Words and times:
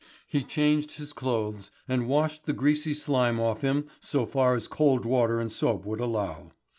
He 0.27 0.41
changed 0.41 0.93
his 0.93 1.13
clothes 1.13 1.69
and 1.87 2.07
washed 2.07 2.47
the 2.47 2.53
greasy 2.53 2.95
slime 2.95 3.39
off 3.39 3.61
him 3.61 3.85
so 3.99 4.25
far 4.25 4.55
as 4.55 4.67
cold 4.67 5.05
water 5.05 5.39
and 5.39 5.53
soap 5.53 5.85
would 5.85 5.99
allow. 5.99 6.53